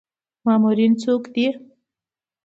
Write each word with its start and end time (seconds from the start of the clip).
مامورین 0.45 0.93
څوک 1.03 1.23
دي؟ 1.33 1.47